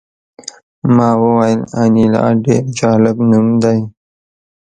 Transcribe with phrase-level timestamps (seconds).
[0.95, 3.79] ما وویل انیلا ډېر جالب نوم دی